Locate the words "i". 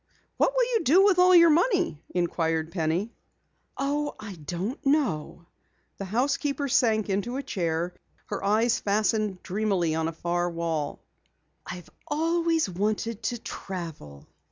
4.19-4.33